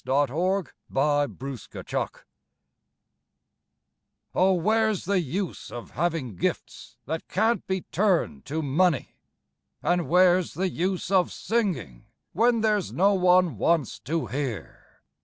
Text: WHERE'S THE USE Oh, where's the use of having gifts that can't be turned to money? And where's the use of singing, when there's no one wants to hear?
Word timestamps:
WHERE'S 0.03 0.71
THE 0.89 1.29
USE 1.39 2.25
Oh, 4.33 4.53
where's 4.53 5.05
the 5.05 5.19
use 5.21 5.71
of 5.71 5.91
having 5.91 6.35
gifts 6.37 6.97
that 7.05 7.27
can't 7.27 7.67
be 7.67 7.81
turned 7.91 8.43
to 8.45 8.63
money? 8.63 9.19
And 9.83 10.09
where's 10.09 10.55
the 10.55 10.69
use 10.69 11.11
of 11.11 11.31
singing, 11.31 12.05
when 12.33 12.61
there's 12.61 12.91
no 12.91 13.13
one 13.13 13.59
wants 13.59 13.99
to 13.99 14.25
hear? 14.25 15.03